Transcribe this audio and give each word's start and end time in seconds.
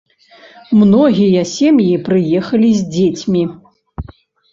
Многія 0.79 1.41
сем'і 1.55 1.97
прыехалі 2.07 2.71
з 2.79 2.87
дзецьмі. 2.95 3.43